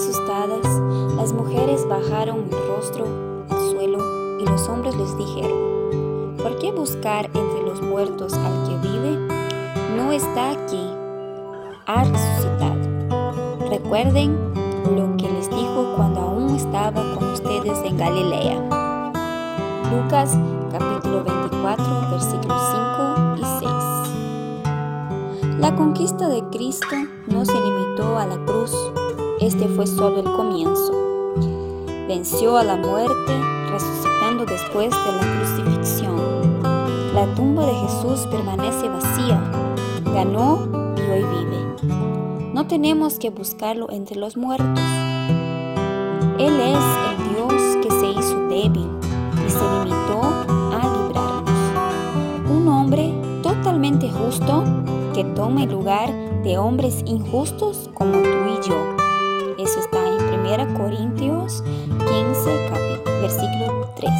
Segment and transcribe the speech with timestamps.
[0.00, 0.66] asustadas,
[1.14, 3.04] las mujeres bajaron el rostro
[3.50, 8.78] al suelo y los hombres les dijeron, ¿por qué buscar entre los muertos al que
[8.88, 9.18] vive?
[9.96, 10.90] No está aquí,
[11.86, 12.80] ha resucitado.
[13.68, 14.38] Recuerden
[14.96, 19.12] lo que les dijo cuando aún estaba con ustedes en Galilea.
[19.92, 20.38] Lucas
[20.72, 23.44] capítulo 24 versículos 5 y
[25.48, 25.58] 6.
[25.58, 26.96] La conquista de Cristo
[27.26, 28.72] no se limitó a la cruz,
[29.40, 30.92] este fue solo el comienzo.
[32.06, 33.32] Venció a la muerte,
[33.70, 36.62] resucitando después de la crucifixión.
[37.14, 39.42] La tumba de Jesús permanece vacía,
[40.12, 42.52] ganó y hoy vive.
[42.52, 44.78] No tenemos que buscarlo entre los muertos.
[46.38, 48.88] Él es el Dios que se hizo débil
[49.46, 50.20] y se limitó
[50.72, 52.50] a librarnos.
[52.50, 54.64] Un hombre totalmente justo
[55.14, 58.39] que toma el lugar de hombres injustos como tú
[61.50, 62.70] Corintios 15,
[63.20, 64.10] versículo 3.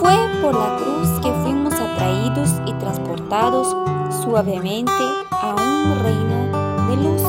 [0.00, 3.76] Fue por la cruz que fuimos atraídos y transportados
[4.22, 4.92] suavemente
[5.30, 7.22] a un reino de luz,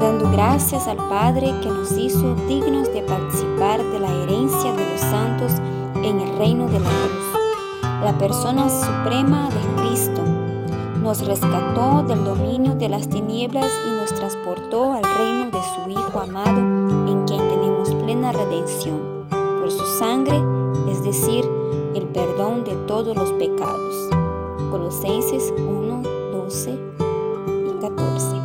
[0.00, 5.00] dando gracias al Padre que nos hizo dignos de participar de la herencia de los
[5.00, 5.52] santos
[6.02, 8.02] en el reino de la luz.
[8.04, 10.22] La persona suprema de Cristo
[11.02, 16.20] nos rescató del dominio de las tinieblas y nos transportó al reino de su Hijo
[16.20, 17.01] amado,
[18.12, 20.36] plena redención, por su sangre,
[20.90, 21.48] es decir,
[21.94, 24.10] el perdón de todos los pecados.
[24.70, 26.02] Colosenses 1,
[26.32, 26.78] 12
[27.68, 28.36] y 14.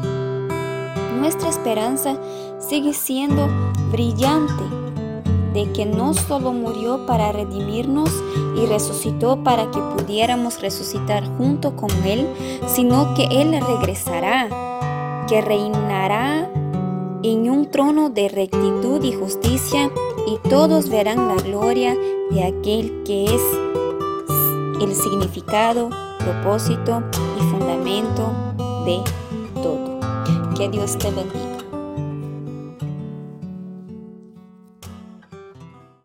[1.19, 2.17] Nuestra esperanza
[2.59, 3.49] sigue siendo
[3.91, 4.63] brillante
[5.53, 8.09] de que no solo murió para redimirnos
[8.55, 12.25] y resucitó para que pudiéramos resucitar junto con Él,
[12.67, 14.47] sino que Él regresará,
[15.27, 16.56] que reinará
[17.27, 19.91] en un trono de rectitud y justicia
[20.25, 21.95] y todos verán la gloria
[22.31, 23.41] de aquel que es
[24.81, 25.89] el significado,
[26.19, 27.03] propósito
[27.37, 28.31] y fundamento
[28.85, 29.01] de
[29.61, 29.99] todo.
[30.55, 31.56] Que Dios te bendiga.